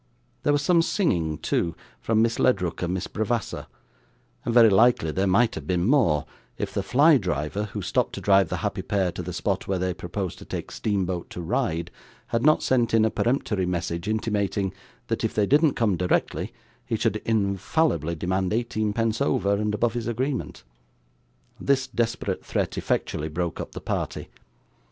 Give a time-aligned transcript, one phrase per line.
[0.41, 3.67] There was some singing, too, from Miss Ledrook and Miss Bravassa,
[4.43, 6.25] and very likely there might have been more,
[6.57, 9.77] if the fly driver, who stopped to drive the happy pair to the spot where
[9.77, 11.91] they proposed to take steamboat to Ryde,
[12.29, 14.73] had not sent in a peremptory message intimating,
[15.05, 16.51] that if they didn't come directly
[16.83, 20.63] he should infallibly demand eighteen pence over and above his agreement.
[21.59, 24.29] This desperate threat effectually broke up the party.